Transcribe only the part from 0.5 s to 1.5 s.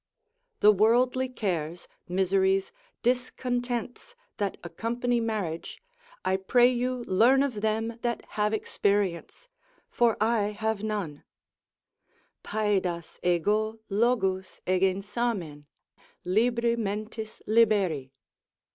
The worldly